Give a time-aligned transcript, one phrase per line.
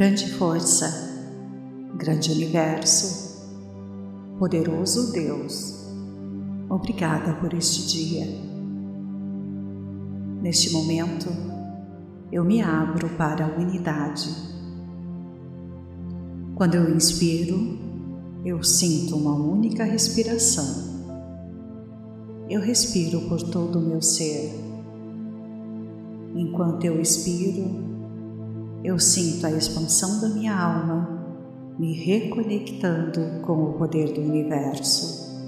[0.00, 1.12] grande força,
[1.98, 3.46] grande universo,
[4.38, 5.92] poderoso Deus,
[6.70, 8.26] obrigada por este dia.
[10.40, 11.28] Neste momento,
[12.32, 14.30] eu me abro para a unidade.
[16.54, 17.78] Quando eu inspiro,
[18.42, 21.04] eu sinto uma única respiração.
[22.48, 24.50] Eu respiro por todo o meu ser.
[26.34, 27.89] Enquanto eu expiro,
[28.82, 31.20] eu sinto a expansão da minha alma
[31.78, 35.38] me reconectando com o poder do universo,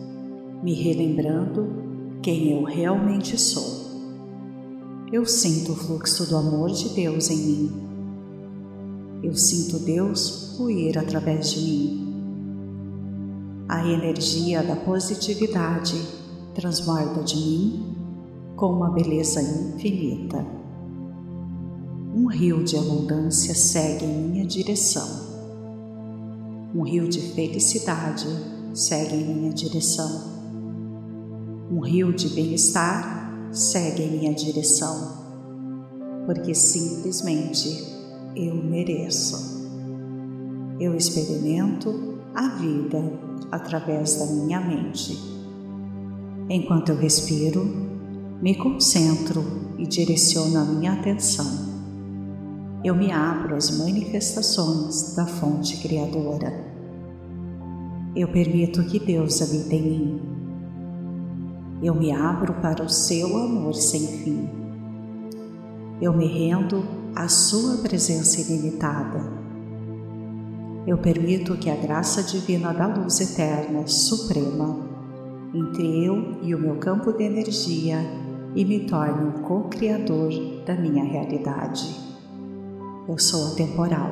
[0.63, 3.83] me relembrando quem eu realmente sou.
[5.11, 7.73] Eu sinto o fluxo do amor de Deus em mim.
[9.23, 11.99] Eu sinto Deus fluir através de mim.
[13.69, 16.01] A energia da positividade
[16.55, 17.97] transborda de mim
[18.57, 20.62] com uma beleza infinita
[22.15, 25.33] um rio de abundância segue em minha direção.
[26.75, 28.27] Um rio de felicidade
[28.75, 30.31] segue em minha direção.
[31.71, 35.25] Um rio de bem-estar segue em minha direção,
[36.27, 37.83] porque simplesmente
[38.37, 39.63] eu mereço.
[40.79, 43.03] Eu experimento a vida
[43.51, 45.19] através da minha mente.
[46.51, 47.65] Enquanto eu respiro,
[48.43, 49.43] me concentro
[49.79, 51.72] e direciono a minha atenção
[52.85, 56.53] eu me abro às manifestações da fonte criadora.
[58.17, 60.21] Eu permito que Deus habite em mim.
[61.81, 64.51] Eu me abro para o seu amor sem fim.
[66.01, 69.33] Eu me rendo à sua presença ilimitada.
[70.85, 74.77] Eu permito que a graça divina da luz eterna, suprema,
[75.55, 78.01] entre eu e o meu campo de energia
[78.57, 80.33] e me torne um co-criador
[80.67, 82.02] da minha realidade.
[83.09, 84.11] Eu sou atemporal.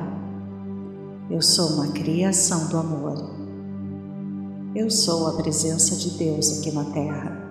[1.29, 3.15] Eu sou uma criação do amor.
[4.75, 7.41] Eu sou a presença de Deus aqui na Terra.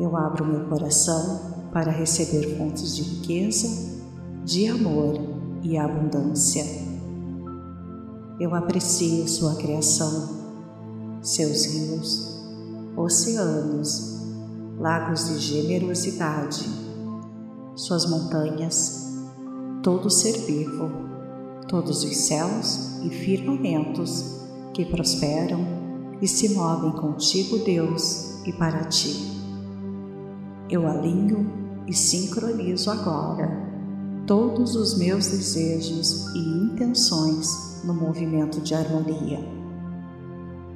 [0.00, 3.68] Eu abro meu coração para receber fontes de riqueza,
[4.42, 5.20] de amor
[5.62, 6.64] e abundância.
[8.40, 10.30] Eu aprecio sua criação,
[11.20, 12.42] seus rios,
[12.96, 14.22] oceanos,
[14.78, 16.64] lagos de generosidade,
[17.76, 19.07] suas montanhas,
[19.88, 20.90] todo ser vivo,
[21.66, 24.42] todos os céus e firmamentos
[24.74, 25.66] que prosperam
[26.20, 29.16] e se movem contigo, Deus, e para ti.
[30.68, 31.50] Eu alinho
[31.86, 33.66] e sincronizo agora
[34.26, 39.40] todos os meus desejos e intenções no movimento de harmonia.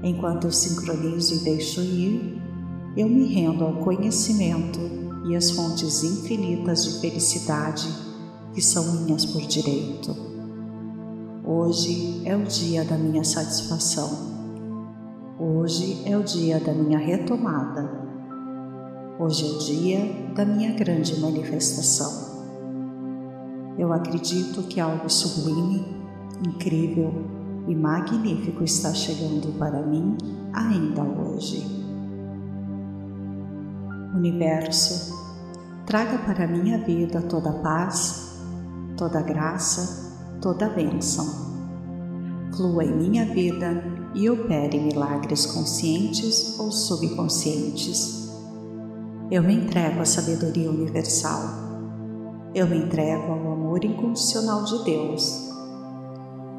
[0.02, 2.40] Enquanto eu sincronizo e deixo ir,
[2.96, 4.80] eu me rendo ao conhecimento
[5.28, 8.11] e às fontes infinitas de felicidade
[8.52, 10.14] que são minhas por direito.
[11.44, 14.32] Hoje é o dia da minha satisfação.
[15.38, 17.90] Hoje é o dia da minha retomada.
[19.18, 22.30] Hoje é o dia da minha grande manifestação.
[23.78, 25.84] Eu acredito que algo sublime,
[26.46, 27.24] incrível
[27.66, 30.16] e magnífico está chegando para mim
[30.52, 31.64] ainda hoje.
[34.14, 35.14] Universo,
[35.86, 38.21] traga para minha vida toda paz
[39.02, 41.26] toda graça, toda bênção.
[42.54, 43.82] Flua em minha vida
[44.14, 48.30] e opere milagres conscientes ou subconscientes.
[49.28, 51.40] Eu me entrego à sabedoria universal.
[52.54, 55.50] Eu me entrego ao amor incondicional de Deus.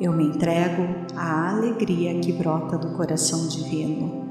[0.01, 0.83] Eu me entrego
[1.15, 4.27] à alegria que brota do coração divino.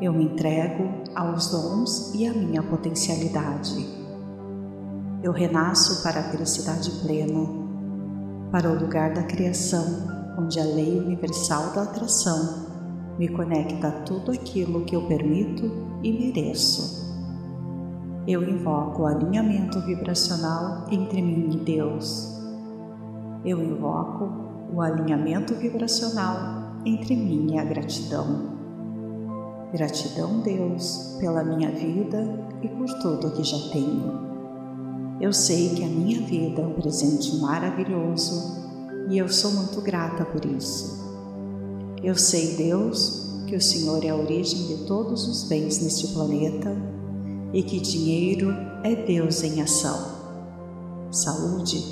[0.00, 3.99] Eu me entrego aos dons e à minha potencialidade
[5.22, 7.46] eu renasço para a felicidade plena,
[8.50, 9.84] para o lugar da criação,
[10.38, 12.70] onde a lei universal da atração
[13.18, 15.70] me conecta a tudo aquilo que eu permito
[16.02, 17.00] e mereço.
[18.26, 22.40] Eu invoco o alinhamento vibracional entre mim e Deus.
[23.44, 24.30] Eu invoco
[24.72, 28.58] o alinhamento vibracional entre mim e a gratidão.
[29.72, 32.24] Gratidão, Deus, pela minha vida
[32.62, 34.29] e por tudo que já tenho.
[35.20, 38.58] Eu sei que a minha vida é um presente maravilhoso
[39.10, 40.98] e eu sou muito grata por isso.
[42.02, 46.74] Eu sei, Deus, que o Senhor é a origem de todos os bens neste planeta
[47.52, 48.50] e que dinheiro
[48.82, 50.20] é Deus em ação.
[51.10, 51.84] Saúde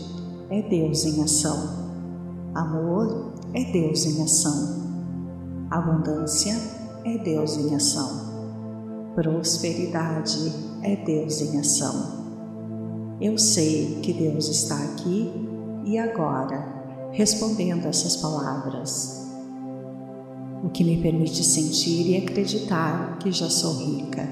[0.48, 1.88] é Deus em ação.
[2.54, 5.68] Amor é Deus em ação.
[5.70, 6.56] Abundância
[7.04, 9.12] é Deus em ação.
[9.14, 10.50] Prosperidade
[10.82, 12.27] é Deus em ação.
[13.20, 15.28] Eu sei que Deus está aqui
[15.84, 19.26] e agora, respondendo essas palavras.
[20.62, 24.28] O que me permite sentir e acreditar que já sou rica,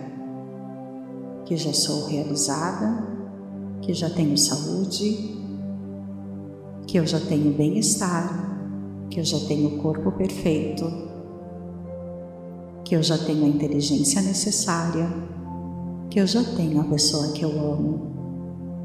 [1.44, 3.04] que já sou realizada,
[3.82, 5.36] que já tenho saúde,
[6.86, 8.56] que eu já tenho bem-estar,
[9.10, 10.84] que eu já tenho o corpo perfeito,
[12.84, 15.08] que eu já tenho a inteligência necessária,
[16.08, 18.15] que eu já tenho a pessoa que eu amo,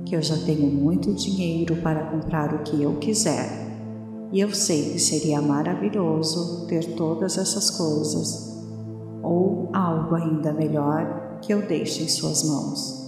[0.06, 3.50] que eu já tenho muito dinheiro para comprar o que eu quiser.
[4.32, 8.64] E eu sei que seria maravilhoso ter todas essas coisas,
[9.22, 13.02] ou algo ainda melhor que eu deixe em Suas mãos.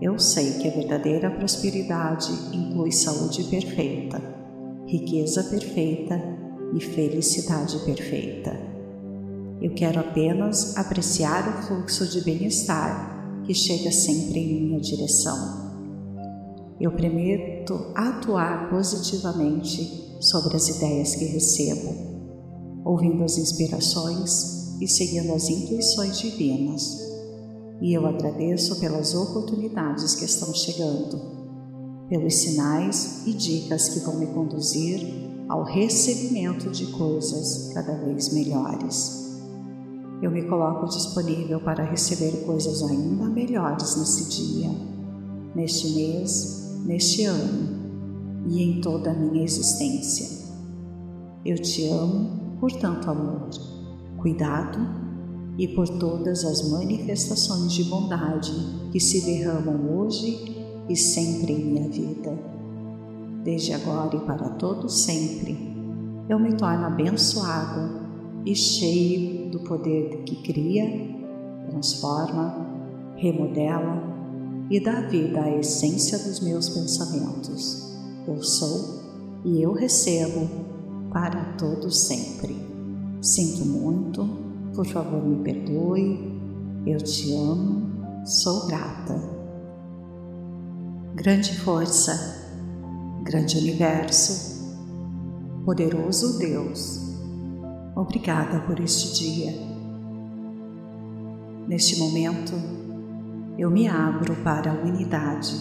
[0.00, 4.22] Eu sei que a verdadeira prosperidade inclui saúde perfeita,
[4.86, 6.22] riqueza perfeita
[6.74, 8.52] e felicidade perfeita.
[9.60, 15.67] Eu quero apenas apreciar o fluxo de bem-estar que chega sempre em minha direção.
[16.80, 21.94] Eu prometo atuar positivamente sobre as ideias que recebo,
[22.84, 27.08] ouvindo as inspirações e seguindo as intuições divinas
[27.80, 31.20] e eu agradeço pelas oportunidades que estão chegando,
[32.08, 35.00] pelos sinais e dicas que vão me conduzir
[35.48, 39.38] ao recebimento de coisas cada vez melhores.
[40.20, 44.70] Eu me coloco disponível para receber coisas ainda melhores nesse dia,
[45.54, 50.48] neste mês, neste ano e em toda a minha existência.
[51.44, 53.50] Eu te amo por tanto amor,
[54.16, 54.78] cuidado
[55.58, 58.52] e por todas as manifestações de bondade
[58.90, 60.56] que se derramam hoje
[60.88, 62.36] e sempre em minha vida.
[63.44, 65.58] Desde agora e para todo sempre,
[66.26, 68.08] eu me torno abençoado
[68.46, 70.86] e cheio do poder que cria,
[71.68, 72.66] transforma,
[73.14, 74.17] remodela
[74.70, 77.96] e dá vida à essência dos meus pensamentos.
[78.26, 79.02] Eu sou
[79.44, 80.48] e eu recebo
[81.12, 82.56] para todo sempre.
[83.20, 84.48] Sinto muito
[84.78, 86.40] por favor, me perdoe.
[86.86, 87.90] Eu te amo.
[88.24, 89.20] Sou grata.
[91.16, 92.14] Grande força,
[93.24, 94.78] grande universo,
[95.64, 97.00] poderoso Deus,
[97.96, 99.52] obrigada por este dia.
[101.66, 102.52] Neste momento,
[103.58, 105.54] eu me abro para a unidade.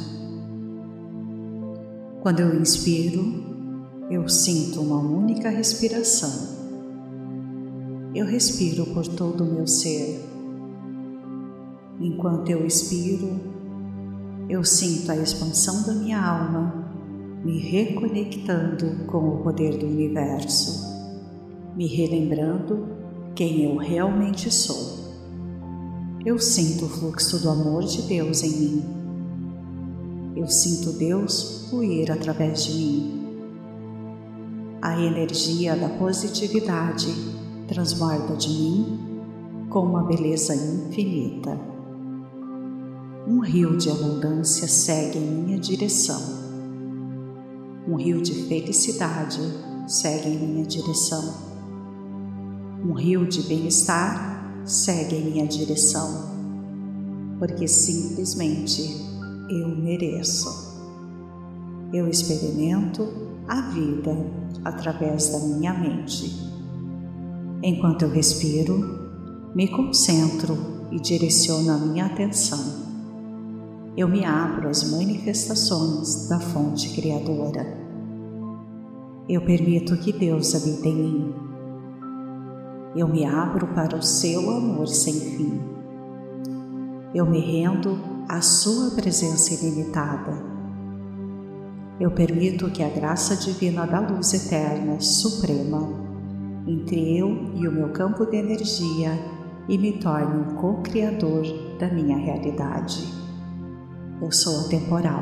[2.21, 3.43] Quando eu inspiro,
[4.09, 6.57] eu sinto uma única respiração
[8.17, 10.19] eu respiro por todo o meu ser.
[11.99, 13.39] Enquanto eu expiro,
[14.49, 16.85] eu sinto a expansão da minha alma
[17.45, 20.83] me reconectando com o poder do universo,
[21.75, 22.87] me relembrando
[23.35, 24.96] quem eu realmente sou.
[26.25, 28.83] Eu sinto o fluxo do amor de Deus em mim.
[30.35, 33.27] Eu sinto Deus fluir através de mim.
[34.81, 37.07] A energia da positividade
[37.67, 38.99] transborda de mim
[39.69, 41.57] com uma beleza infinita.
[43.27, 46.21] Um rio de abundância segue em minha direção.
[47.87, 49.39] Um rio de felicidade
[49.87, 51.35] segue em minha direção.
[52.85, 54.36] Um rio de bem-estar
[54.67, 56.35] segue em minha direção,
[57.39, 59.01] porque simplesmente
[59.49, 60.67] eu mereço.
[61.93, 63.07] Eu experimento
[63.47, 64.15] a vida
[64.65, 66.47] através da minha mente
[67.63, 70.55] Enquanto eu respiro, me concentro
[70.91, 72.59] e direciono a minha atenção.
[73.97, 77.65] Eu me abro às manifestações da fonte criadora.
[79.27, 81.33] Eu permito que Deus habite em mim.
[82.97, 85.61] Eu me abro para o seu amor sem fim.
[87.13, 87.95] Eu me rendo
[88.27, 90.33] à sua presença ilimitada.
[91.99, 95.87] Eu permito que a graça divina da luz eterna, suprema,
[96.65, 99.11] entre eu e o meu campo de energia
[99.69, 101.43] e me torne um co-criador
[101.77, 103.13] da minha realidade.
[104.19, 105.21] Eu sou atemporal.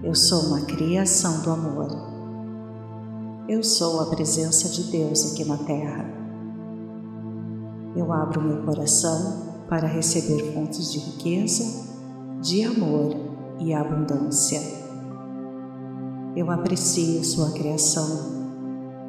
[0.00, 1.88] Eu sou uma criação do amor.
[3.48, 6.15] Eu sou a presença de Deus aqui na Terra.
[7.96, 11.64] Eu abro meu coração para receber fontes de riqueza,
[12.40, 13.16] de amor
[13.58, 14.60] e abundância.
[16.36, 18.36] Eu aprecio sua criação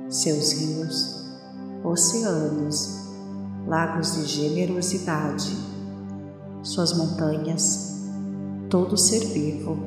[0.09, 1.25] seus rios,
[1.83, 3.09] oceanos,
[3.67, 5.57] lagos de generosidade,
[6.63, 8.05] suas montanhas,
[8.69, 9.77] todo ser vivo,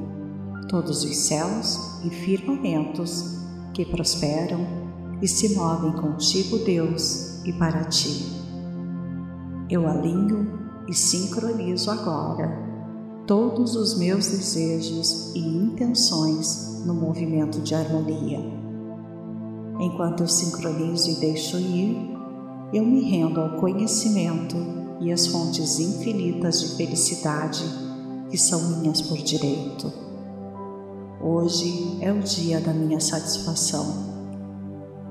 [0.69, 3.39] todos os céus e firmamentos
[3.73, 4.67] que prosperam
[5.23, 8.40] e se movem contigo, Deus, e para ti.
[9.71, 10.59] Eu alinho
[10.89, 12.69] e sincronizo agora
[13.25, 18.41] todos os meus desejos e intenções no movimento de harmonia.
[19.79, 21.97] Enquanto eu sincronizo e deixo ir,
[22.73, 24.57] eu me rendo ao conhecimento
[25.01, 27.63] e às fontes infinitas de felicidade
[28.29, 29.93] que são minhas por direito.
[31.23, 33.87] Hoje é o dia da minha satisfação.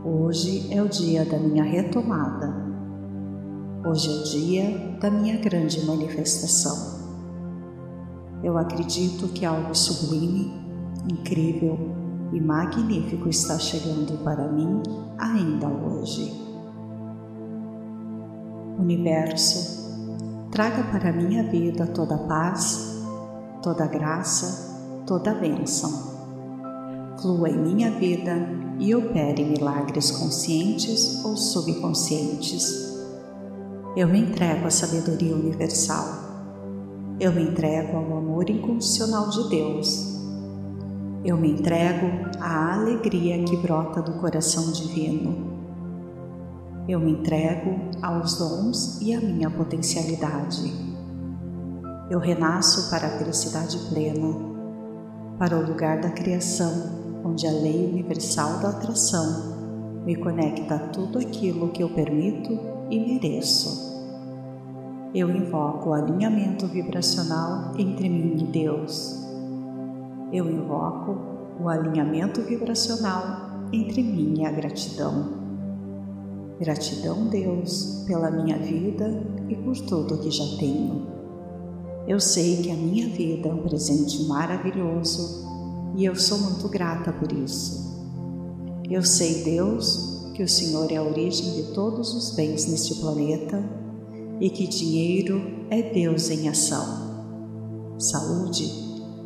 [0.03, 2.68] Hoje é o dia da minha retomada.
[3.85, 6.99] Hoje é o dia da minha grande manifestação.
[8.43, 10.51] Eu acredito que algo sublime,
[11.09, 11.79] incrível
[12.33, 14.83] e magnífico está chegando para mim
[15.17, 16.29] ainda hoje.
[18.77, 23.01] Universo, traga para minha vida toda paz,
[23.63, 27.15] toda graça, toda bênção.
[27.21, 28.45] Flua em minha vida
[28.77, 32.88] e opere milagres conscientes ou subconscientes.
[33.95, 36.29] Eu me entrego à sabedoria universal
[37.19, 40.17] eu me entrego ao amor incondicional de Deus.
[41.25, 42.07] Eu me entrego
[42.39, 45.35] à alegria que brota do coração divino.
[46.87, 50.73] Eu me entrego aos dons e à minha potencialidade.
[52.09, 54.33] Eu renasço para a felicidade plena,
[55.37, 56.71] para o lugar da criação,
[57.25, 62.99] onde a lei universal da atração me conecta a tudo aquilo que eu permito e
[62.99, 63.89] mereço
[65.13, 69.25] eu invoco o alinhamento vibracional entre mim e Deus.
[70.31, 71.17] Eu invoco
[71.59, 75.39] o alinhamento vibracional entre mim e a gratidão.
[76.59, 81.07] Gratidão, Deus, pela minha vida e por tudo que já tenho.
[82.07, 85.43] Eu sei que a minha vida é um presente maravilhoso
[85.95, 87.97] e eu sou muito grata por isso.
[88.87, 90.08] Eu sei, Deus,
[90.39, 93.61] que o Senhor é a origem de todos os bens neste planeta
[94.39, 97.99] e que dinheiro é Deus em ação.
[97.99, 98.71] Saúde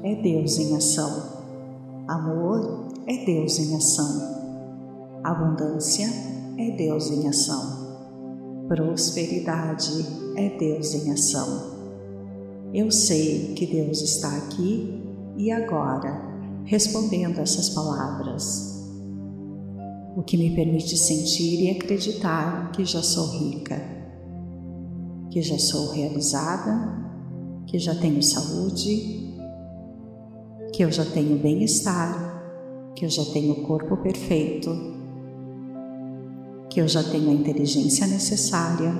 [0.01, 1.11] é Deus em ação.
[2.07, 5.21] Amor é Deus em ação.
[5.23, 6.07] Abundância
[6.57, 8.65] é Deus em ação.
[8.67, 10.03] Prosperidade
[10.35, 11.73] é Deus em ação.
[12.73, 14.99] Eu sei que Deus está aqui
[15.37, 16.33] e agora
[16.65, 18.72] respondendo essas palavras,
[20.15, 24.03] o que me permite sentir e acreditar que já sou rica
[25.33, 26.95] que já sou realizada,
[27.65, 29.33] que já tenho saúde,
[30.71, 34.69] que eu já tenho bem-estar, que eu já tenho o corpo perfeito,
[36.69, 38.93] que eu já tenho a inteligência necessária,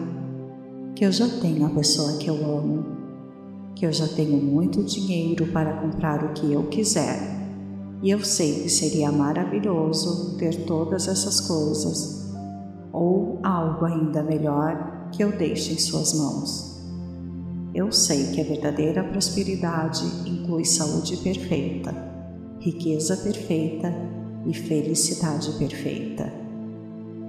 [0.96, 2.84] que eu já tenho a pessoa que eu amo,
[3.76, 7.43] que eu já tenho muito dinheiro para comprar o que eu quiser.
[8.04, 12.30] E eu sei que seria maravilhoso ter todas essas coisas,
[12.92, 16.84] ou algo ainda melhor que eu deixo em Suas mãos.
[17.74, 21.96] Eu sei que a verdadeira prosperidade inclui saúde perfeita,
[22.60, 23.94] riqueza perfeita
[24.46, 26.30] e felicidade perfeita.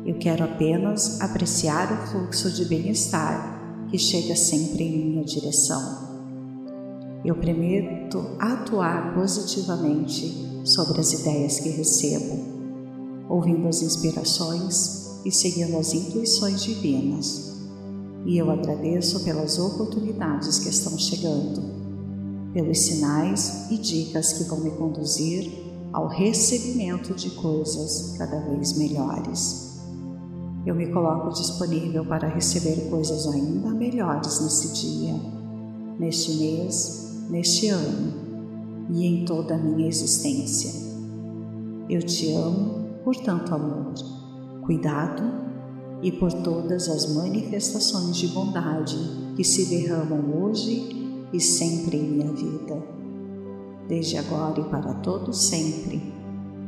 [0.04, 6.03] Eu quero apenas apreciar o fluxo de bem-estar que chega sempre em minha direção.
[7.24, 12.38] Eu prometo atuar positivamente sobre as ideias que recebo,
[13.28, 17.54] ouvindo as inspirações e seguindo as intuições divinas
[18.26, 21.62] e eu agradeço pelas oportunidades que estão chegando,
[22.52, 25.52] pelos sinais e dicas que vão me conduzir
[25.92, 29.78] ao recebimento de coisas cada vez melhores.
[30.64, 35.14] Eu me coloco disponível para receber coisas ainda melhores nesse dia,
[35.98, 38.12] neste mês, neste ano
[38.90, 40.72] e em toda a minha existência.
[41.88, 43.94] Eu te amo por tanto amor,
[44.62, 45.22] cuidado
[46.02, 48.96] e por todas as manifestações de bondade
[49.36, 52.82] que se derramam hoje e sempre em minha vida.
[53.88, 56.12] Desde agora e para todo sempre,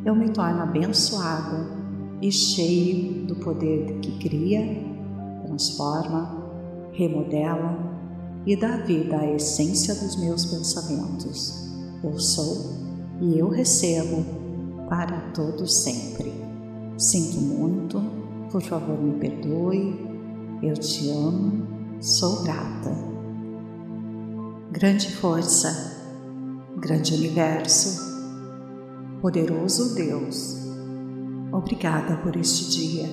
[0.04, 1.66] eu me torno abençoado
[2.20, 4.84] e cheio do poder que cria,
[5.42, 6.44] transforma,
[6.92, 7.95] remodela
[8.46, 11.68] e dá vida à essência dos meus pensamentos.
[12.02, 12.76] Eu sou
[13.20, 14.24] e eu recebo
[14.88, 16.32] para todo sempre.
[16.96, 20.06] Sinto muito por favor, me perdoe.
[20.62, 21.66] Eu te amo.
[22.00, 22.90] Sou grata.
[24.70, 25.94] Grande força,
[26.76, 27.98] grande universo,
[29.22, 30.56] poderoso Deus,
[31.50, 33.08] obrigada por este dia.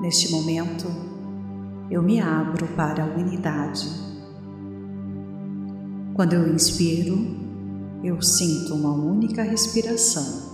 [0.00, 0.86] Neste momento,
[1.92, 3.88] eu me abro para a unidade.
[6.14, 7.16] Quando eu inspiro,
[8.02, 10.52] eu sinto uma única respiração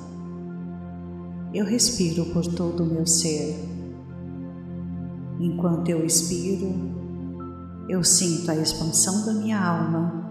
[1.52, 3.56] eu respiro por todo o meu ser.
[5.40, 6.74] Enquanto eu expiro,
[7.88, 10.30] eu sinto a expansão da minha alma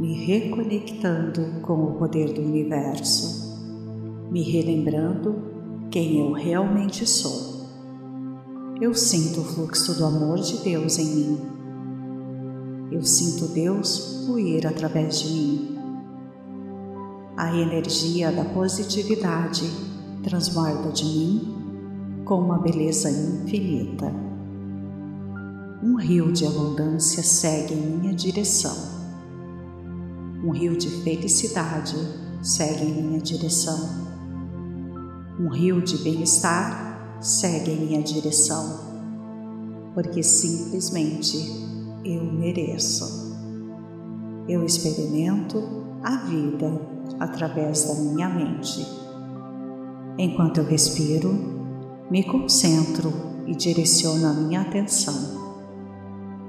[0.00, 3.60] me reconectando com o poder do universo,
[4.30, 5.36] me relembrando
[5.90, 7.53] quem eu realmente sou.
[8.80, 11.40] Eu sinto o fluxo do amor de Deus em mim.
[12.90, 15.78] Eu sinto Deus fluir através de mim.
[17.36, 19.62] A energia da positividade
[20.24, 21.54] transborda de mim
[22.24, 24.12] com uma beleza infinita.
[25.80, 28.76] Um rio de abundância segue em minha direção.
[30.44, 31.96] Um rio de felicidade
[32.42, 33.88] segue em minha direção.
[35.38, 36.83] Um rio de bem-estar
[37.24, 38.78] segue em minha direção,
[39.94, 41.36] porque simplesmente
[42.04, 43.34] eu mereço.
[44.48, 45.62] Eu experimento
[46.02, 46.80] a vida
[47.18, 48.86] através da minha mente.
[50.18, 51.32] Enquanto eu respiro,
[52.10, 53.12] me concentro
[53.46, 55.44] e direciono a minha atenção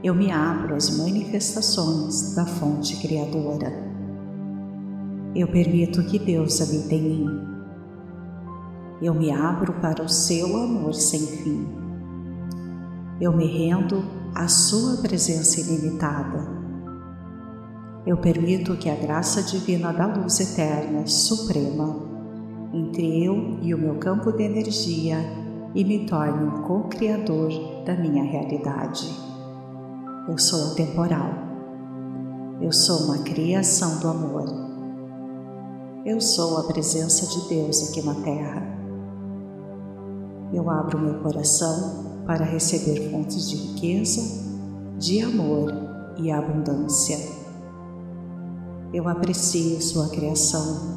[0.05, 3.73] eu me abro às manifestações da fonte criadora.
[5.35, 7.64] Eu permito que Deus habite em mim.
[9.05, 11.67] Eu me abro para o seu amor sem fim.
[13.21, 16.43] Eu me rendo à sua presença ilimitada.
[18.03, 21.95] Eu permito que a graça divina da luz eterna, suprema,
[22.73, 25.19] entre eu e o meu campo de energia
[25.75, 27.51] e me torne um co-criador
[27.85, 29.07] da minha realidade.
[30.27, 31.29] Eu sou atemporal.
[32.59, 34.45] Eu sou uma criação do amor.
[36.03, 38.74] Eu sou a presença de Deus aqui na Terra.
[40.53, 44.21] Eu abro meu coração para receber fontes de riqueza,
[44.97, 45.71] de amor
[46.17, 47.17] e abundância.
[48.93, 50.95] Eu aprecio sua criação,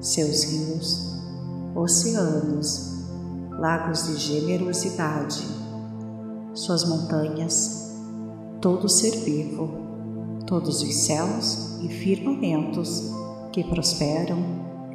[0.00, 1.20] seus rios,
[1.74, 3.04] oceanos,
[3.58, 5.46] lagos de generosidade,
[6.54, 7.94] suas montanhas,
[8.60, 9.70] todo ser vivo,
[10.46, 13.10] todos os céus e firmamentos
[13.52, 14.38] que prosperam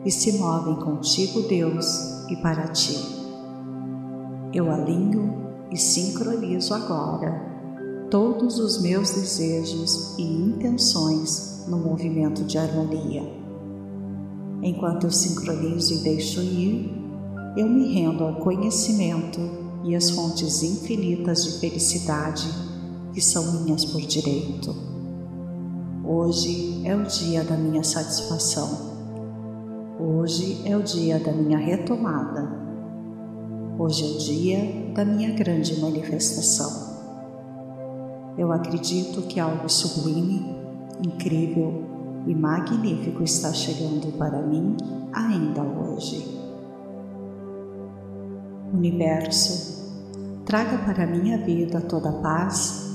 [0.04, 3.14] e se movem contigo, Deus, e para ti.
[4.56, 5.34] Eu alinho
[5.70, 13.22] e sincronizo agora todos os meus desejos e intenções no movimento de harmonia.
[14.63, 16.89] Enquanto eu sincronizo e deixo ir,
[17.58, 19.41] eu me rendo ao conhecimento
[19.84, 22.48] e às fontes infinitas de felicidade
[23.12, 24.74] que são minhas por direito.
[26.02, 28.96] Hoje é o dia da minha satisfação.
[30.00, 32.64] Hoje é o dia da minha retomada.
[33.78, 36.96] Hoje é o dia da minha grande manifestação.
[38.38, 40.46] Eu acredito que algo sublime,
[41.06, 41.84] incrível
[42.28, 44.76] e magnífico está chegando para mim
[45.14, 46.26] ainda hoje.
[48.74, 49.92] Universo,
[50.46, 52.86] traga para minha vida toda paz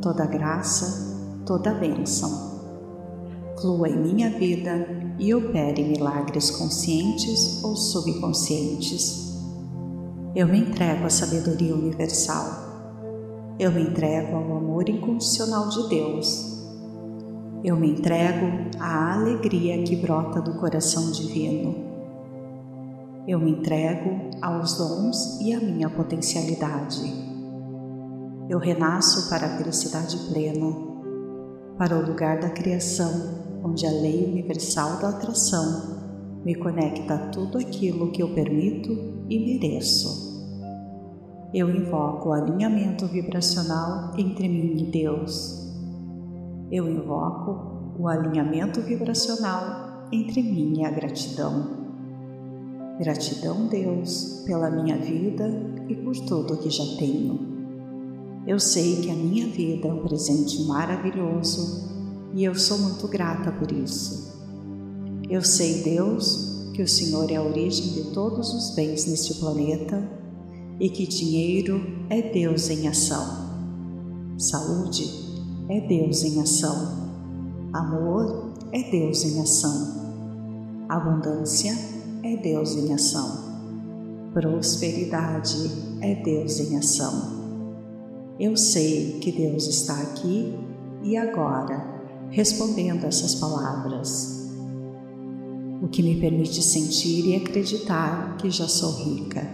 [0.00, 2.50] toda graça, toda bênção.
[3.60, 4.86] Flua em minha vida
[5.18, 9.29] e opere milagres conscientes ou subconscientes.
[10.34, 12.46] Eu me entrego à sabedoria universal.
[13.58, 16.66] Eu me entrego ao amor incondicional de Deus.
[17.64, 18.46] Eu me entrego
[18.78, 21.74] à alegria que brota do coração divino.
[23.26, 27.30] Eu me entrego aos dons e à minha potencialidade
[28.50, 30.74] eu renasço para a felicidade plena,
[31.78, 36.00] para o lugar da criação, onde a lei universal da atração
[36.44, 40.28] me conecta a tudo aquilo que eu permito e mereço.
[41.54, 45.72] Eu invoco o alinhamento vibracional entre mim e Deus.
[46.70, 51.78] Eu invoco o alinhamento vibracional entre mim e a gratidão.
[52.98, 55.48] Gratidão, Deus, pela minha vida
[55.88, 57.48] e por tudo que já tenho.
[58.46, 61.88] Eu sei que a minha vida é um presente maravilhoso
[62.34, 64.30] e eu sou muito grata por isso.
[65.28, 70.02] Eu sei, Deus, que o Senhor é a origem de todos os bens neste planeta
[70.80, 73.22] e que dinheiro é Deus em ação.
[74.38, 75.06] Saúde
[75.68, 77.10] é Deus em ação.
[77.70, 80.86] Amor é Deus em ação.
[80.88, 81.76] Abundância
[82.22, 84.30] é Deus em ação.
[84.32, 87.12] Prosperidade é Deus em ação.
[88.40, 90.58] Eu sei que Deus está aqui
[91.02, 94.39] e agora respondendo essas palavras,
[95.80, 99.48] o que me permite sentir e acreditar que já sou rica,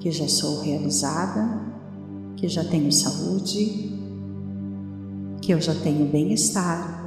[0.00, 1.62] que já sou realizada,
[2.36, 3.92] que já tenho saúde,
[5.40, 7.02] que eu já tenho bem-estar,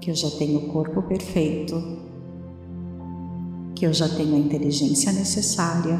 [0.00, 1.82] que eu já tenho o corpo perfeito,
[3.74, 5.98] que eu já tenho a inteligência necessária,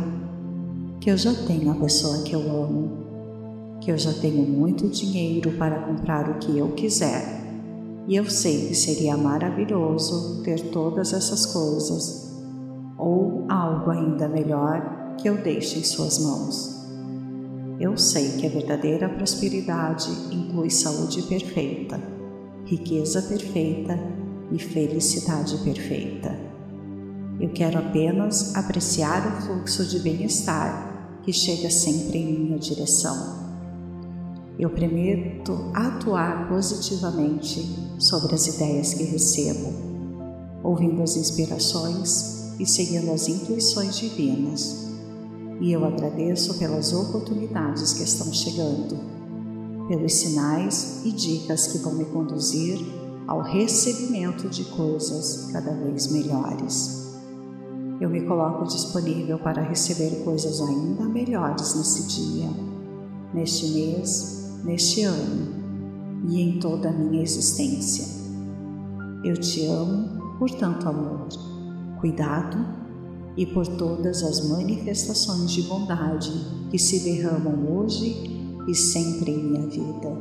[1.01, 3.11] que eu já tenho a pessoa que eu amo
[3.81, 7.41] que eu já tenho muito dinheiro para comprar o que eu quiser
[8.07, 12.31] E eu sei que seria maravilhoso ter todas essas coisas,
[12.99, 16.81] ou algo ainda melhor que eu deixe em Suas mãos.
[17.79, 21.99] Eu sei que a verdadeira prosperidade inclui saúde perfeita,
[22.67, 23.99] riqueza perfeita
[24.53, 26.39] e felicidade perfeita.
[27.41, 33.40] Eu quero apenas apreciar o fluxo de bem-estar que chega sempre em minha direção.
[34.61, 39.73] Eu prometo atuar positivamente sobre as ideias que recebo,
[40.63, 44.91] ouvindo as inspirações e seguindo as intuições divinas
[45.61, 48.99] e eu agradeço pelas oportunidades que estão chegando,
[49.89, 52.79] pelos sinais e dicas que vão me conduzir
[53.27, 57.11] ao recebimento de coisas cada vez melhores.
[58.01, 62.49] Eu me coloco disponível para receber coisas ainda melhores nesse dia,
[63.35, 65.61] neste mês, neste ano
[66.29, 68.05] e em toda a minha existência.
[69.25, 71.29] Eu te amo por tanto amor,
[72.01, 72.59] cuidado
[73.37, 76.33] e por todas as manifestações de bondade
[76.71, 80.17] que se derramam hoje e sempre em minha vida.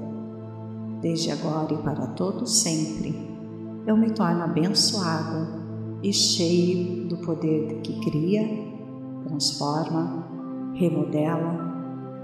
[1.01, 3.15] Desde agora e para todo sempre,
[3.87, 5.47] eu me torno abençoado
[6.03, 8.47] e cheio do poder que cria,
[9.25, 10.27] transforma,
[10.75, 11.68] remodela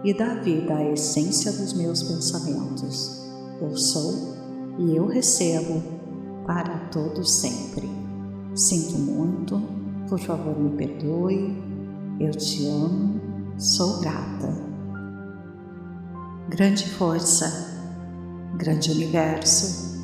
[0.05, 3.27] e dá vida à essência dos meus pensamentos.
[3.61, 4.35] Eu sou
[4.79, 5.83] e eu recebo
[6.45, 7.89] para todo sempre.
[8.55, 9.75] Sinto muito
[10.07, 11.63] por favor, me perdoe.
[12.19, 13.19] Eu te amo.
[13.57, 14.53] Sou grata.
[16.49, 17.47] Grande força,
[18.55, 19.97] grande universo,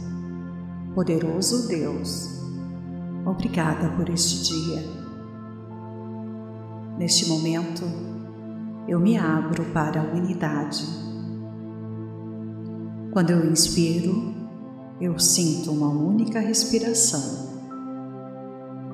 [0.96, 2.42] poderoso Deus,
[3.26, 4.84] obrigada por este dia.
[6.98, 7.84] Neste momento,
[8.92, 10.86] eu me abro para a unidade.
[13.12, 14.34] Quando eu inspiro,
[15.00, 17.52] eu sinto uma única respiração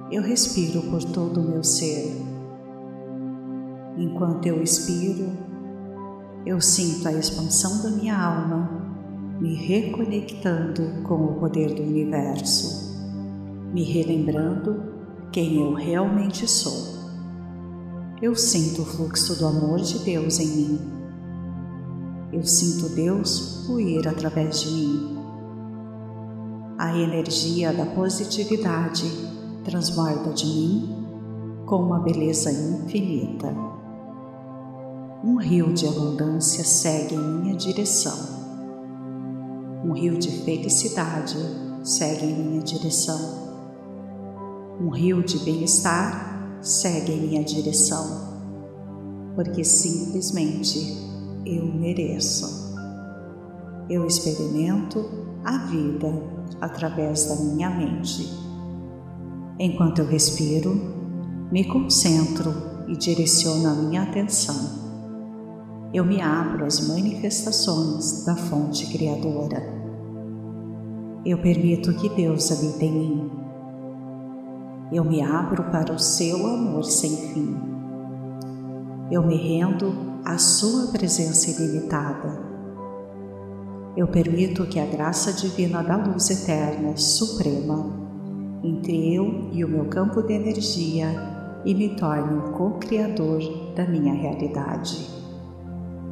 [0.10, 2.16] eu respiro por todo o meu ser.
[3.98, 5.32] Enquanto eu expiro,
[6.46, 8.86] eu sinto a expansão da minha alma
[9.42, 12.98] me reconectando com o poder do universo,
[13.74, 14.82] me relembrando
[15.32, 16.97] quem eu realmente sou.
[18.20, 20.80] Eu sinto o fluxo do amor de Deus em mim.
[22.34, 25.18] Eu sinto Deus fluir através de mim.
[26.80, 29.06] A energia da positividade
[29.64, 31.06] transborda de mim
[31.68, 33.54] com uma beleza infinita.
[35.24, 38.18] Um rio de abundância segue em minha direção.
[39.86, 41.38] Um rio de felicidade
[41.84, 43.20] segue em minha direção.
[44.82, 46.37] Um rio de bem-estar
[46.68, 48.38] segue em minha direção,
[49.36, 50.98] porque simplesmente
[51.46, 52.76] eu mereço.
[53.90, 55.06] Eu experimento
[55.44, 56.12] a vida
[56.60, 58.48] através da minha mente
[59.60, 60.80] Enquanto eu respiro,
[61.52, 62.54] me concentro
[62.88, 64.56] e direciono a minha atenção.
[65.92, 69.64] Eu me abro às manifestações da fonte criadora.
[71.26, 73.32] Eu permito que Deus habite em mim.
[74.90, 77.58] Eu me abro para o seu amor sem fim.
[79.12, 82.40] Eu me rendo à sua presença ilimitada.
[83.98, 87.86] Eu permito que a graça divina da luz eterna, suprema,
[88.64, 91.08] entre eu e o meu campo de energia
[91.66, 93.42] e me torne um co-criador
[93.76, 95.06] da minha realidade.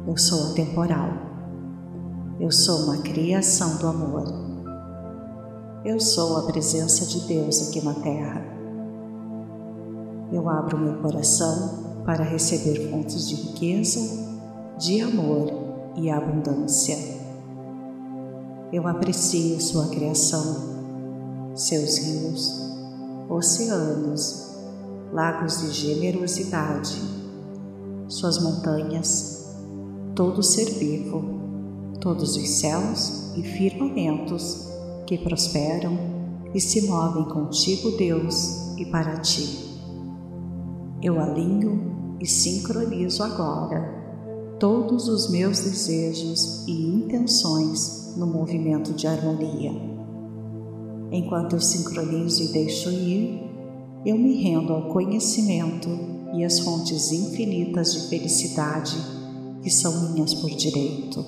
[0.06, 1.08] Eu sou atemporal.
[2.38, 4.24] Eu sou uma criação do amor.
[5.82, 8.55] Eu sou a presença de Deus aqui na Terra.
[10.32, 14.00] Eu abro meu coração para receber fontes de riqueza,
[14.78, 15.52] de amor
[15.96, 16.96] e abundância.
[18.72, 20.76] Eu aprecio sua criação
[21.56, 22.70] seus rios,
[23.30, 24.56] oceanos,
[25.10, 27.00] lagos de generosidade,
[28.08, 29.54] suas montanhas,
[30.14, 31.24] todo ser vivo,
[31.98, 34.68] todos os céus e firmamentos
[35.06, 35.98] que prosperam
[36.54, 39.65] e se movem contigo, Deus, e para ti.
[41.02, 43.94] Eu alinho e sincronizo agora
[44.58, 49.96] todos os meus desejos e intenções no movimento de harmonia
[51.10, 53.40] Enquanto eu sincronizo e deixo ir,
[54.04, 55.88] eu me rendo ao conhecimento
[56.34, 58.96] e às fontes infinitas de felicidade
[59.62, 61.24] que são minhas por direito.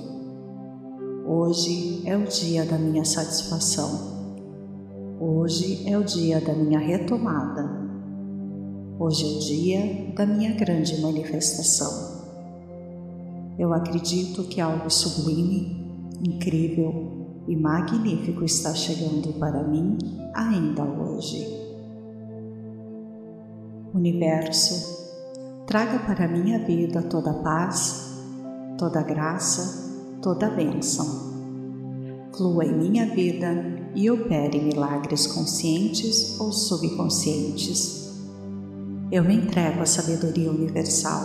[1.27, 4.19] Hoje é o dia da minha satisfação.
[5.21, 7.78] Hoje é o dia da minha retomada.
[9.01, 12.19] Hoje é o dia da minha grande manifestação.
[13.57, 15.89] Eu acredito que algo sublime,
[16.21, 19.97] incrível, e magnífico está chegando para mim
[20.35, 21.47] ainda hoje.
[23.95, 28.19] Universo, traga para minha vida toda paz,
[28.77, 31.07] toda graça, toda bênção.
[32.37, 38.08] Flua em minha vida e opere milagres conscientes ou subconscientes.
[39.11, 41.23] Eu me entrego à sabedoria universal.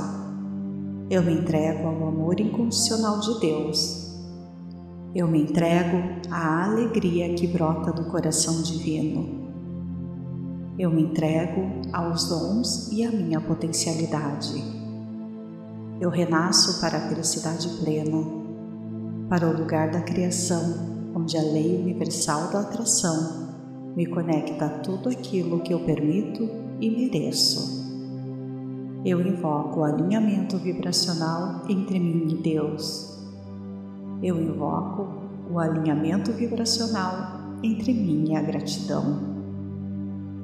[1.10, 4.04] Eu me entrego ao amor incondicional de Deus
[5.16, 5.98] eu me entrego
[6.32, 9.44] à alegria que brota do coração divino.
[10.78, 14.56] Eu me entrego aos dons e à minha potencialidade.
[16.02, 18.26] Eu renasço para a felicidade plena,
[19.30, 23.54] para o lugar da criação, onde a lei universal da atração
[23.96, 26.50] me conecta a tudo aquilo que eu permito
[26.86, 27.84] e mereço.
[29.06, 33.14] Eu invoco o alinhamento vibracional entre mim e Deus
[34.24, 35.06] eu invoco
[35.52, 39.34] o alinhamento vibracional entre mim e a gratidão.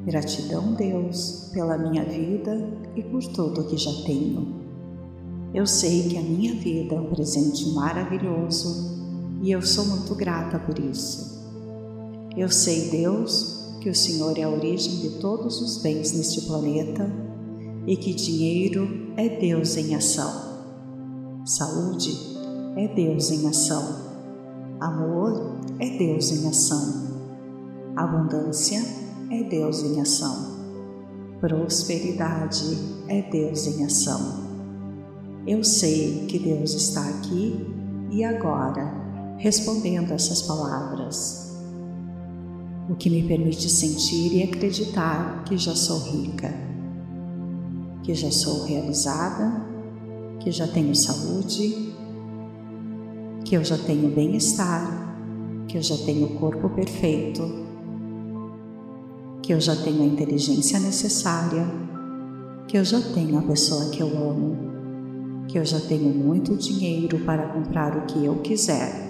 [0.06, 4.54] Gratidão, Deus, pela minha vida e por tudo que já tenho.
[5.54, 9.00] Eu sei que a minha vida é um presente maravilhoso
[9.42, 11.40] e eu sou muito grata por isso.
[12.36, 17.10] Eu sei, Deus, que o Senhor é a origem de todos os bens neste planeta
[17.88, 20.50] e que dinheiro é Deus em ação.
[21.46, 22.12] Saúde
[22.76, 24.10] é Deus em ação.
[24.80, 27.10] Amor é Deus em ação.
[27.96, 28.82] Abundância
[29.32, 30.60] é Deus em ação.
[31.40, 34.50] Prosperidade é Deus em ação.
[35.48, 37.66] Eu sei que Deus está aqui
[38.12, 38.94] e agora
[39.40, 41.49] respondendo essas palavras,
[42.90, 46.52] o que me permite sentir e acreditar que já sou rica,
[48.02, 49.64] que já sou realizada,
[50.40, 51.94] que já tenho saúde,
[53.46, 55.16] que eu já tenho bem-estar,
[55.68, 57.44] que eu já tenho o corpo perfeito,
[59.44, 61.68] que eu já tenho a inteligência necessária,
[62.68, 67.20] que eu já tenho a pessoa que eu amo, que eu já tenho muito dinheiro
[67.20, 69.09] para comprar o que eu quiser.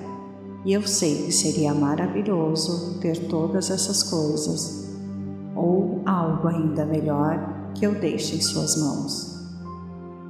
[0.65, 4.89] E eu sei que seria maravilhoso ter todas essas coisas,
[5.55, 9.39] ou algo ainda melhor que eu deixe em Suas mãos.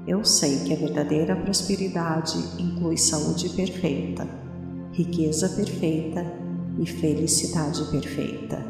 [0.07, 4.27] Eu sei que a verdadeira prosperidade inclui saúde perfeita,
[4.91, 6.25] riqueza perfeita
[6.79, 8.63] e felicidade perfeita.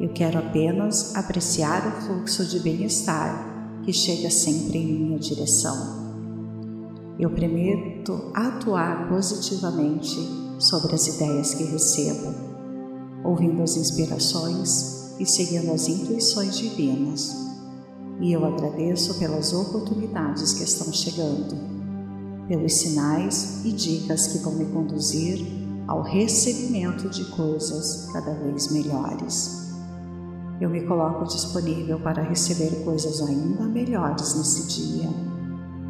[0.00, 6.02] Eu quero apenas apreciar o fluxo de bem-estar que chega sempre em minha direção.
[7.18, 12.34] Eu prometo atuar positivamente sobre as ideias que recebo,
[13.24, 17.42] ouvindo as inspirações e seguindo as intuições divinas
[18.22, 21.56] e eu agradeço pelas oportunidades que estão chegando,
[22.46, 25.44] pelos sinais e dicas que vão me conduzir
[25.88, 29.72] ao recebimento de coisas cada vez melhores.
[30.60, 35.10] Eu me coloco disponível para receber coisas ainda melhores nesse dia,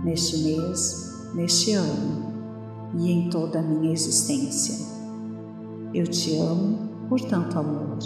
[0.03, 2.32] neste mês, neste ano
[2.95, 4.87] e em toda a minha existência.
[5.95, 7.99] Eu te amo por tanto amor,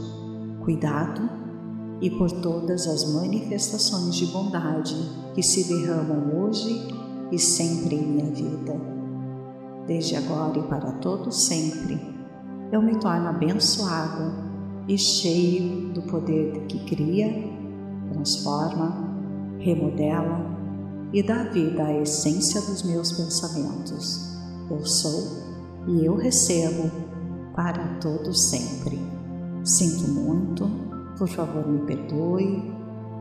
[0.65, 1.29] cuidado
[2.01, 4.97] e por todas as manifestações de bondade
[5.35, 6.89] que se derramam hoje
[7.31, 8.81] e sempre em minha vida.
[9.87, 12.01] Desde agora e para todo sempre,
[12.73, 14.33] eu me torno abençoado
[14.89, 17.33] e cheio do poder que cria,
[18.13, 19.07] transforma,
[19.59, 20.45] remodela
[21.13, 24.36] e dá vida à essência dos meus pensamentos.
[24.71, 25.23] Eu sou
[25.87, 26.91] e eu recebo
[27.55, 29.01] para todo sempre.
[29.65, 32.71] Sinto muito por favor, me perdoe.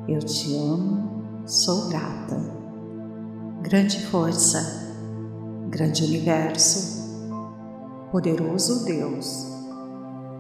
[0.08, 1.24] Eu te amo.
[1.46, 2.36] Sou grata.
[3.62, 4.60] Grande força,
[5.70, 7.28] grande universo,
[8.12, 9.48] poderoso Deus,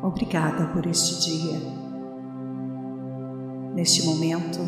[0.03, 1.59] obrigada por este dia.
[3.73, 4.59] Neste momento,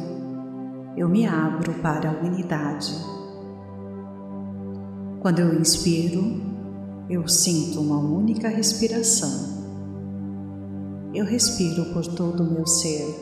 [0.95, 2.95] eu me abro para a unidade.
[5.27, 6.41] Quando eu inspiro,
[7.09, 9.57] eu sinto uma única respiração
[11.13, 13.13] eu respiro por todo o meu ser.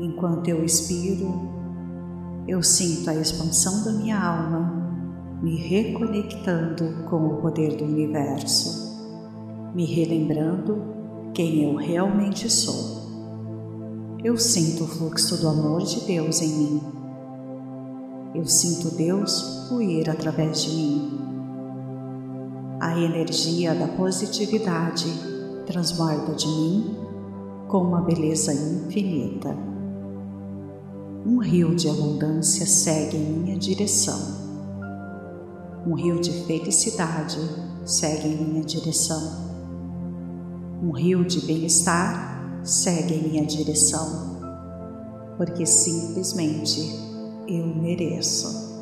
[0.00, 1.48] Enquanto eu expiro,
[2.48, 8.98] eu sinto a expansão da minha alma me reconectando com o poder do universo,
[9.76, 10.82] me relembrando
[11.34, 13.06] quem eu realmente sou.
[14.24, 17.05] Eu sinto o fluxo do amor de Deus em mim.
[18.36, 21.18] Eu sinto Deus fluir através de mim.
[22.78, 25.06] A energia da positividade
[25.64, 26.96] transborda de mim
[27.66, 29.56] com uma beleza infinita.
[31.24, 34.20] Um rio de abundância segue em minha direção.
[35.86, 37.38] Um rio de felicidade
[37.86, 39.46] segue em minha direção.
[40.82, 44.36] Um rio de bem-estar segue em minha direção,
[45.38, 47.15] porque simplesmente
[47.48, 48.76] eu mereço.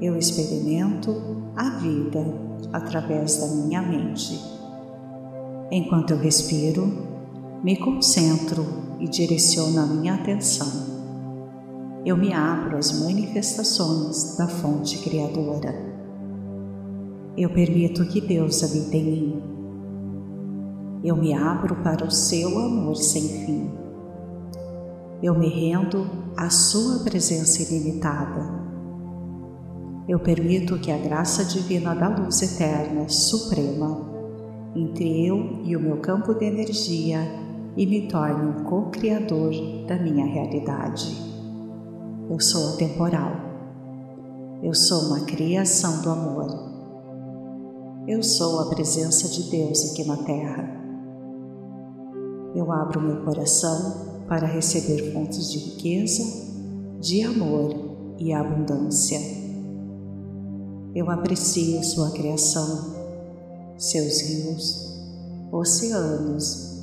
[0.00, 2.24] Eu experimento a vida
[2.72, 4.38] através da minha mente.
[5.70, 7.06] Enquanto eu respiro,
[7.62, 8.64] me concentro
[9.00, 10.96] e direciono a minha atenção
[12.06, 15.74] eu me abro às manifestações da fonte criadora.
[17.36, 19.42] Eu permito que Deus habite em mim.
[21.02, 23.70] Eu me abro para o seu amor sem fim.
[25.22, 28.66] Eu me rendo à sua presença ilimitada.
[30.06, 33.98] Eu permito que a graça divina da luz eterna, suprema,
[34.74, 37.18] entre eu e o meu campo de energia
[37.76, 39.52] e me torne um co-criador
[39.86, 41.16] da minha realidade.
[42.28, 43.32] Eu sou atemporal.
[44.62, 46.46] Eu sou uma criação do amor.
[48.06, 50.76] Eu sou a presença de Deus aqui na Terra.
[52.54, 56.22] Eu abro meu coração para receber fontes de riqueza,
[57.00, 59.20] de amor e abundância.
[60.94, 62.94] Eu aprecio sua criação,
[63.76, 64.96] seus rios,
[65.52, 66.82] oceanos,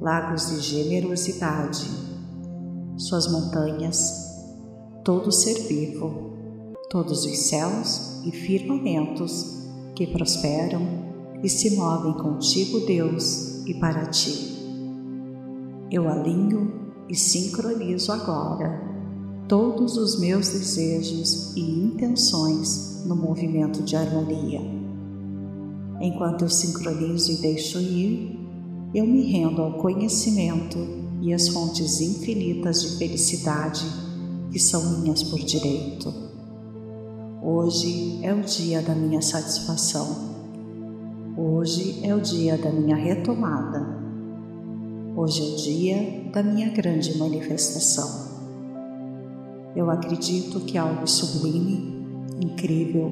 [0.00, 1.86] lagos de generosidade,
[2.96, 4.42] suas montanhas,
[5.04, 6.32] todo ser vivo,
[6.90, 9.62] todos os céus e firmamentos
[9.94, 10.82] que prosperam
[11.42, 14.52] e se movem contigo, Deus, e para ti.
[15.90, 16.81] Eu alinho
[17.12, 18.90] e sincronizo agora
[19.46, 24.62] todos os meus desejos e intenções no movimento de harmonia.
[26.00, 28.40] Enquanto eu sincronizo e deixo ir,
[28.94, 30.78] eu me rendo ao conhecimento
[31.20, 33.84] e às fontes infinitas de felicidade
[34.50, 36.10] que são minhas por direito.
[37.42, 40.32] Hoje é o dia da minha satisfação.
[41.36, 44.01] Hoje é o dia da minha retomada.
[45.14, 48.32] Hoje é o dia da minha grande manifestação.
[49.74, 52.04] Eu acredito que algo sublime,
[52.40, 53.10] incrível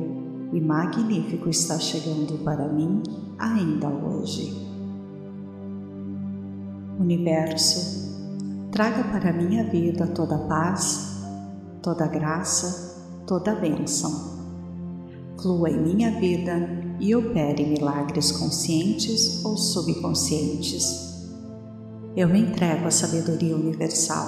[0.52, 3.02] e magnífico está chegando para mim
[3.38, 4.54] ainda hoje.
[6.98, 11.10] Universo, traga para minha vida toda paz
[11.82, 14.38] toda graça, toda bênção.
[15.40, 16.68] Flua em minha vida
[17.00, 21.09] e opere milagres conscientes ou subconscientes.
[22.16, 24.26] Eu me entrego à sabedoria universal.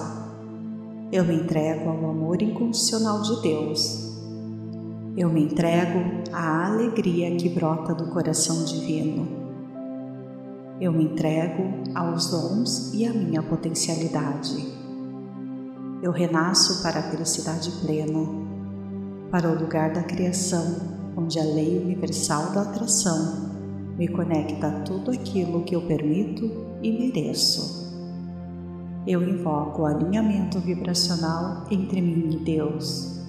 [1.10, 4.12] Eu me entrego ao amor incondicional de Deus.
[5.16, 5.98] Eu me entrego
[6.32, 9.26] à alegria que brota do coração divino.
[10.80, 11.64] Eu me entrego
[11.94, 14.82] aos dons e à minha potencialidade
[16.02, 18.26] eu renasço para a felicidade plena,
[19.30, 23.52] para o lugar da criação, onde a lei universal da atração
[23.96, 27.82] me conecta a tudo aquilo que eu permito e mereço.
[29.06, 33.20] Eu invoco o alinhamento vibracional entre mim e Deus.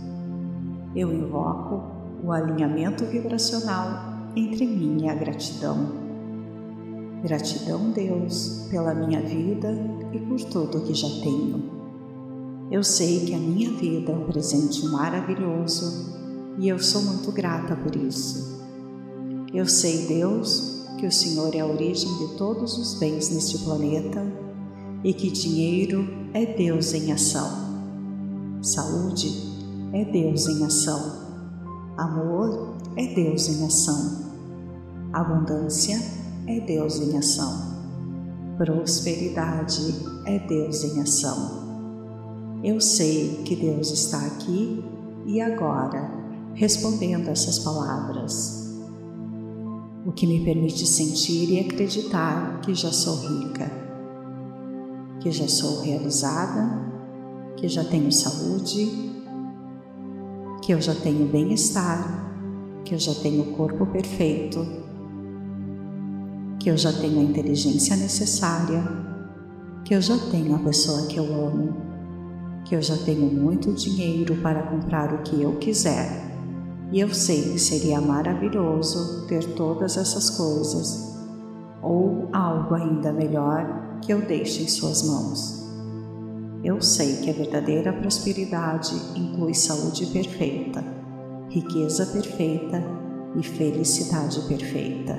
[0.96, 1.82] Eu invoco
[2.24, 6.04] o alinhamento vibracional entre mim e a gratidão.
[7.24, 9.74] Gratidão, Deus, pela minha vida
[10.12, 11.72] e por tudo que já tenho.
[12.72, 16.14] Eu sei que a minha vida é um presente maravilhoso
[16.58, 18.62] e eu sou muito grata por isso.
[19.54, 24.26] Eu sei, Deus, que o Senhor é a origem de todos os bens neste planeta
[25.04, 27.50] e que dinheiro é Deus em ação.
[28.62, 29.32] Saúde
[29.92, 31.24] é Deus em ação.
[31.98, 34.24] Amor é Deus em ação.
[35.12, 36.00] Abundância
[36.48, 37.74] é Deus em ação.
[38.58, 39.94] Prosperidade
[40.26, 41.64] é Deus em ação.
[42.64, 44.84] Eu sei que Deus está aqui
[45.26, 48.63] e agora respondendo essas palavras,
[50.06, 53.72] o que me permite sentir e acreditar que já sou rica,
[55.20, 56.92] que já sou realizada,
[57.56, 59.14] que já tenho saúde,
[60.62, 64.66] que eu já tenho bem-estar, que eu já tenho o corpo perfeito,
[66.60, 68.84] que eu já tenho a inteligência necessária,
[69.86, 71.94] que eu já tenho a pessoa que eu amo
[72.66, 76.33] que eu já tenho muito dinheiro para comprar o que eu quiser.
[76.94, 81.18] E eu sei que seria maravilhoso ter todas essas coisas,
[81.82, 85.64] ou algo ainda melhor que eu deixe em Suas mãos.
[86.64, 90.86] Eu sei que a verdadeira prosperidade inclui saúde perfeita,
[91.50, 92.84] riqueza perfeita
[93.40, 95.18] e felicidade perfeita.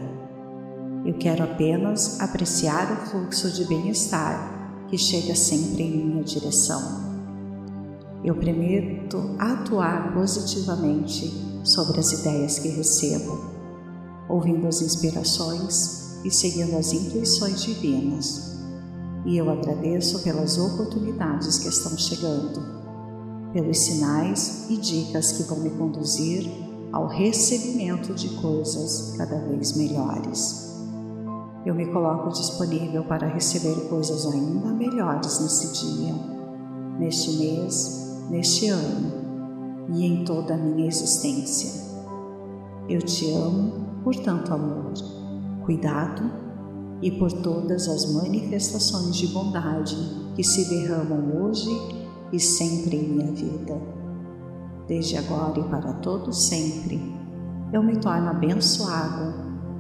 [1.05, 7.14] Eu quero apenas apreciar o fluxo de bem-estar que chega sempre em minha direção
[8.25, 13.53] eu prometo atuar positivamente sobre as ideias que recebo.
[14.27, 18.55] ouvindo as inspirações e seguindo as intuições divinas.
[19.27, 22.63] E eu agradeço pelas oportunidades que estão chegando,
[23.53, 26.51] pelos sinais e dicas que vão me conduzir
[26.91, 30.73] ao recebimento de coisas cada vez melhores.
[31.67, 36.15] Eu me coloco disponível para receber coisas ainda melhores nesse dia,
[36.99, 39.13] neste mês, neste ano
[39.95, 41.85] e em toda a minha existência.
[42.89, 44.93] Eu te amo por tanto amor,
[45.65, 46.31] cuidado
[47.01, 49.97] e por todas as manifestações de bondade
[50.35, 51.71] que se derramam hoje
[52.33, 53.81] e sempre em minha vida.
[54.87, 57.01] Desde agora e para todo sempre,
[57.73, 59.35] eu me torno abençoado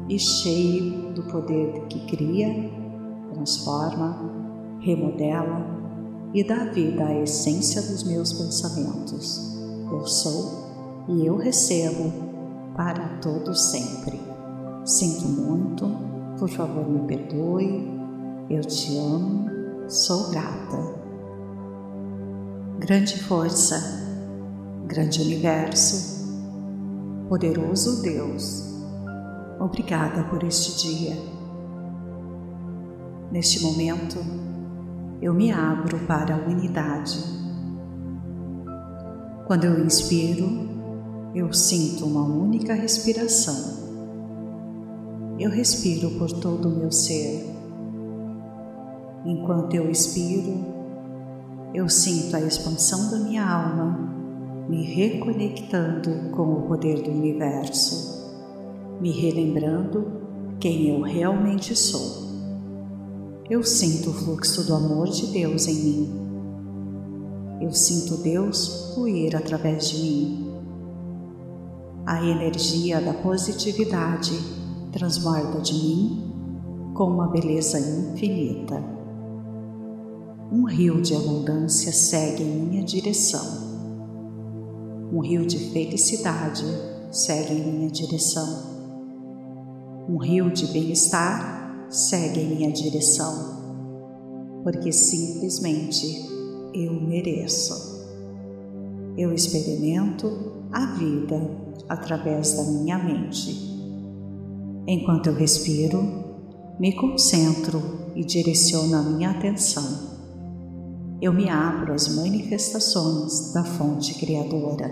[0.08, 2.70] e cheio do poder que cria,
[3.32, 4.18] transforma,
[4.80, 5.83] remodela
[6.34, 9.56] e dá vida à essência dos meus pensamentos.
[9.90, 12.12] Eu sou e eu recebo
[12.76, 14.20] para todo sempre.
[14.84, 15.86] Sinto muito,
[16.36, 17.88] por favor me perdoe,
[18.50, 19.48] eu te amo,
[19.88, 20.94] sou grata.
[22.80, 23.80] Grande força,
[24.88, 26.34] grande universo,
[27.28, 28.74] poderoso Deus,
[29.60, 31.16] obrigada por este dia.
[33.30, 34.18] Neste momento,
[35.24, 37.18] eu me abro para a unidade.
[39.46, 40.68] Quando eu inspiro,
[41.34, 43.56] eu sinto uma única respiração.
[45.38, 47.42] Eu respiro por todo o meu ser.
[49.24, 50.62] Enquanto eu expiro,
[51.72, 53.98] eu sinto a expansão da minha alma
[54.68, 58.30] me reconectando com o poder do universo,
[59.00, 60.20] me relembrando
[60.60, 62.23] quem eu realmente sou.
[63.50, 66.10] Eu sinto o fluxo do amor de Deus em mim.
[67.60, 70.54] Eu sinto Deus fluir através de mim.
[72.06, 74.32] A energia da positividade
[74.92, 76.32] transborda de mim
[76.94, 78.82] com uma beleza infinita.
[80.50, 83.44] Um rio de abundância segue em minha direção.
[85.12, 86.64] Um rio de felicidade
[87.10, 88.72] segue em minha direção.
[90.08, 91.63] Um rio de bem-estar
[91.94, 96.26] segue em minha direção, porque simplesmente
[96.74, 97.94] eu mereço.
[99.16, 101.40] Eu experimento a vida
[101.88, 103.72] através da minha mente.
[104.88, 106.02] Enquanto eu respiro,
[106.80, 107.80] me concentro
[108.16, 110.14] e direciono a minha atenção.
[111.22, 114.90] Eu me abro às manifestações da fonte criadora.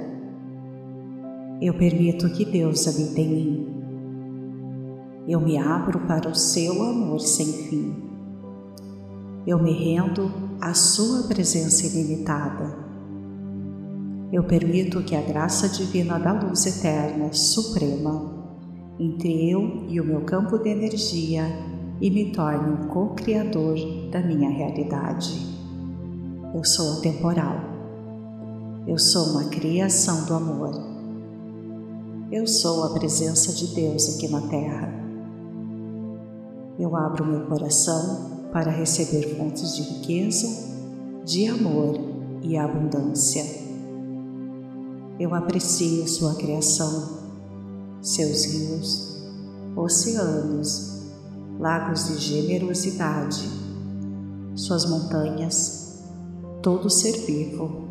[1.61, 3.82] Eu permito que Deus habite em mim.
[5.27, 7.95] Eu me abro para o seu amor sem fim.
[9.47, 12.83] Eu me rendo à sua presença ilimitada
[14.33, 18.33] eu permito que a graça divina da luz eterna, suprema,
[18.99, 21.45] entre eu e o meu campo de energia
[22.01, 23.77] e me torne um co-criador
[24.11, 25.39] da minha realidade.
[26.55, 27.57] Eu sou atemporal.
[28.87, 30.83] Eu sou uma criação do amor.
[32.33, 35.02] Eu sou a presença de Deus aqui na Terra.
[36.79, 40.47] Eu abro meu coração para receber fontes de riqueza,
[41.25, 41.99] de amor
[42.43, 43.63] e abundância
[45.23, 47.21] eu aprecio sua criação,
[48.01, 49.23] seus rios,
[49.77, 51.03] oceanos,
[51.61, 53.49] lagos de generosidade,
[54.57, 56.03] suas montanhas,
[56.61, 57.85] todo ser vivo,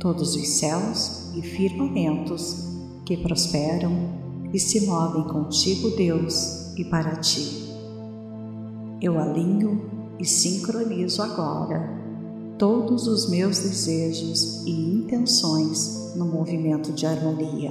[0.00, 2.66] todos os céus e firmamentos
[3.04, 3.92] que prosperam
[4.52, 7.63] e se movem contigo, Deus, e para ti.
[9.04, 9.82] Eu alinho
[10.18, 11.90] e sincronizo agora
[12.56, 17.70] todos os meus desejos e intenções no movimento de harmonia.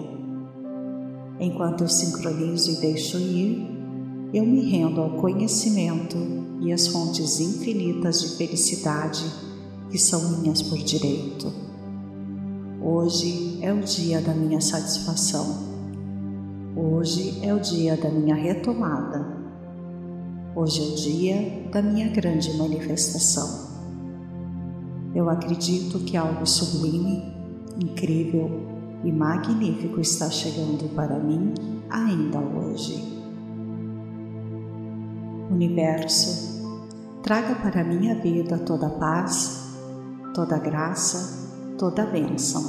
[1.39, 3.67] Enquanto eu sincronizo e deixo ir,
[4.31, 6.17] eu me rendo ao conhecimento
[6.61, 9.25] e às fontes infinitas de felicidade
[9.89, 11.51] que são minhas por direito.
[12.79, 15.47] Hoje é o dia da minha satisfação.
[16.75, 19.42] Hoje é o dia da minha retomada.
[20.55, 23.71] Hoje é o dia da minha grande manifestação.
[25.15, 27.23] Eu acredito que algo sublime,
[27.81, 28.51] incrível
[29.03, 31.55] e magnífico está chegando para mim
[31.89, 33.03] ainda hoje.
[35.49, 36.83] Universo,
[37.23, 39.73] traga para minha vida toda paz,
[40.35, 41.49] toda graça,
[41.79, 42.61] toda bênção.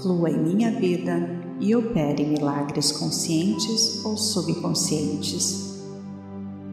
[0.00, 5.71] Flua em minha vida e opere milagres conscientes ou subconscientes.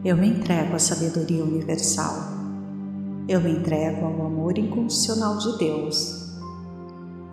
[0.04, 2.40] Eu me entrego à sabedoria universal
[3.30, 6.34] eu me entrego ao amor incondicional de Deus.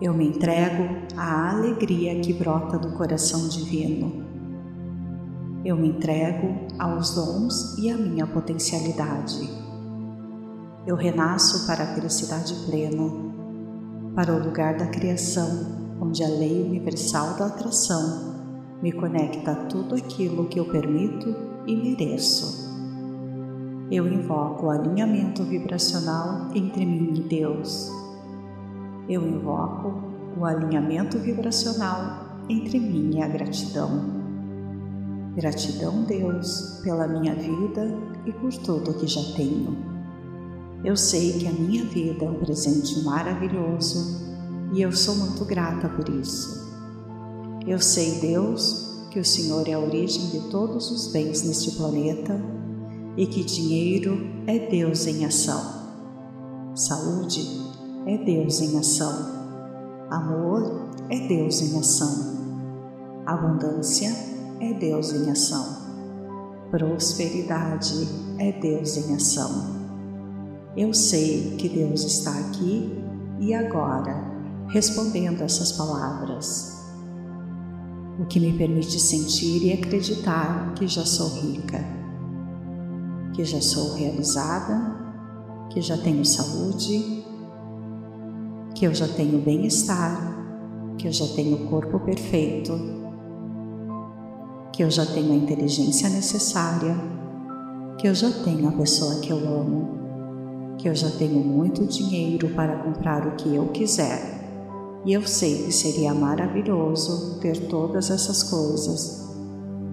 [0.00, 0.84] Eu me entrego
[1.16, 4.24] à alegria que brota do coração divino.
[5.64, 9.50] eu me entrego aos dons e à minha potencialidade.
[10.86, 13.10] Eu renasço para a felicidade plena,
[14.14, 18.36] para o lugar da criação, onde a lei universal da atração
[18.80, 22.66] me conecta a tudo aquilo que eu permito e mereço.
[23.90, 27.92] Eu invoco o alinhamento vibracional entre mim e Deus.
[29.06, 30.02] Eu invoco
[30.38, 34.18] o alinhamento vibracional entre mim e a gratidão.
[35.36, 37.94] Gratidão, Deus, pela minha vida
[38.24, 39.76] e por tudo que já tenho.
[40.82, 44.26] Eu sei que a minha vida é um presente maravilhoso
[44.72, 46.66] e eu sou muito grata por isso.
[47.66, 52.40] Eu sei, Deus, que o Senhor é a origem de todos os bens neste planeta
[53.16, 55.60] e que dinheiro é Deus em ação.
[56.74, 57.44] Saúde
[58.06, 59.38] é Deus em ação.
[60.10, 62.38] Amor é Deus em ação.
[63.26, 64.14] Abundância
[64.60, 65.66] é Deus em ação.
[66.70, 69.78] Prosperidade é Deus em ação.
[70.76, 72.96] Eu sei que Deus está aqui
[73.40, 74.38] e agora
[74.68, 76.77] respondendo essas palavras,
[78.18, 81.84] o que me permite sentir e acreditar que já sou rica,
[83.34, 84.96] que já sou realizada,
[85.70, 87.24] que já tenho saúde,
[88.74, 90.36] que eu já tenho bem-estar,
[90.96, 92.98] que eu já tenho corpo perfeito
[94.78, 96.94] que eu já tenho a inteligência necessária,
[97.98, 102.48] que eu já tenho a pessoa que eu amo, que eu já tenho muito dinheiro
[102.50, 104.37] para comprar o que eu quiser.
[105.04, 109.28] E eu sei que seria maravilhoso ter todas essas coisas,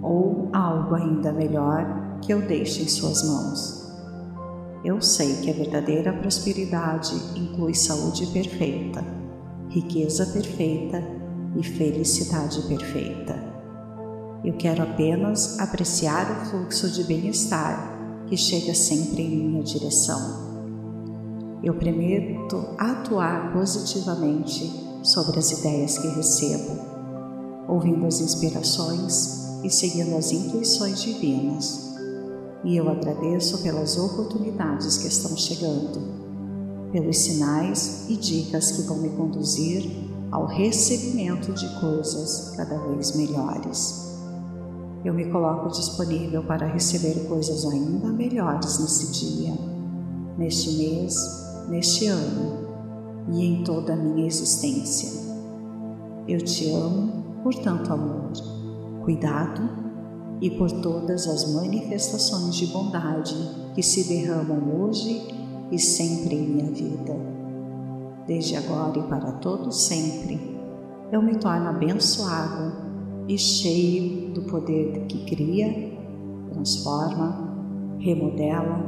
[0.02, 3.86] ou algo ainda melhor que eu deixe em Suas mãos.
[4.84, 9.04] Eu sei que a verdadeira prosperidade inclui saúde perfeita,
[9.70, 11.04] riqueza perfeita
[11.56, 13.56] e felicidade perfeita.
[14.44, 17.96] Eu quero apenas apreciar o fluxo de bem-estar
[18.28, 20.46] que chega sempre em minha direção.
[21.64, 26.80] Eu prometo atuar positivamente sobre as ideias que recebo,
[27.68, 31.96] ouvindo as inspirações e seguindo as intuições divinas.
[32.64, 36.02] E eu agradeço pelas oportunidades que estão chegando,
[36.92, 39.90] pelos sinais e dicas que vão me conduzir
[40.32, 44.06] ao recebimento de coisas cada vez melhores
[45.06, 49.54] eu me coloco disponível para receber coisas ainda melhores nesse dia,
[50.36, 51.16] neste mês,
[51.70, 52.65] neste ano
[53.32, 55.10] e em toda a minha existência.
[56.28, 58.32] Eu te amo por tanto amor,
[59.04, 59.70] cuidado
[60.42, 63.36] e por todas as manifestações de bondade
[63.74, 65.22] que se derramam hoje
[65.72, 67.16] e sempre em minha vida.
[68.28, 70.58] Desde agora e para todo sempre,
[71.12, 72.74] eu me torno abençoado
[73.28, 75.94] e cheio do poder que cria,
[76.52, 77.56] transforma,
[78.00, 78.84] remodela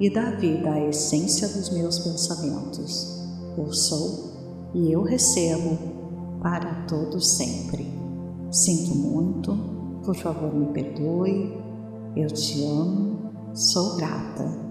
[0.00, 3.21] e dá vida à essência dos meus pensamentos.
[3.56, 4.32] Eu sou
[4.74, 5.78] e eu recebo
[6.40, 7.86] para todos sempre.
[8.50, 9.56] Sinto muito,
[10.04, 11.56] por favor me perdoe,
[12.16, 14.61] eu te amo, sou grata.